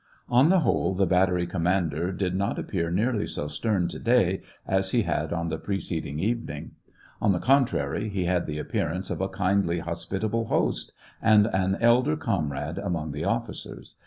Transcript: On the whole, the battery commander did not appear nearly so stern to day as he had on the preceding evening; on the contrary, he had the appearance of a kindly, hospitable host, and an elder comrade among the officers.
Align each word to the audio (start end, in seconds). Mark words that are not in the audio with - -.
On 0.29 0.49
the 0.49 0.61
whole, 0.61 0.95
the 0.95 1.05
battery 1.05 1.45
commander 1.45 2.11
did 2.11 2.33
not 2.33 2.57
appear 2.57 2.89
nearly 2.89 3.27
so 3.27 3.47
stern 3.47 3.87
to 3.89 3.99
day 3.99 4.41
as 4.67 4.89
he 4.89 5.03
had 5.03 5.31
on 5.31 5.49
the 5.49 5.59
preceding 5.59 6.17
evening; 6.17 6.71
on 7.21 7.33
the 7.33 7.39
contrary, 7.39 8.09
he 8.09 8.25
had 8.25 8.47
the 8.47 8.57
appearance 8.57 9.11
of 9.11 9.21
a 9.21 9.29
kindly, 9.29 9.77
hospitable 9.77 10.45
host, 10.45 10.91
and 11.21 11.45
an 11.53 11.77
elder 11.79 12.17
comrade 12.17 12.79
among 12.79 13.11
the 13.11 13.25
officers. 13.25 13.97